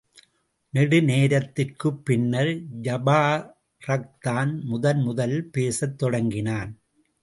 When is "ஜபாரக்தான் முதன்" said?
2.81-5.01